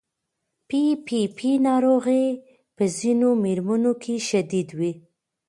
پي 0.67 0.81
پي 1.05 1.19
پي 1.37 1.49
ناروغي 1.67 2.25
په 2.75 2.83
ځینو 2.97 3.29
مېرمنو 3.43 3.91
کې 4.03 4.15
شدید 4.29 4.69
وي. 4.77 4.91